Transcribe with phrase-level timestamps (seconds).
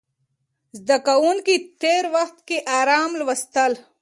[0.77, 3.73] زده کوونکي تېر وخت کې ارام لوستل.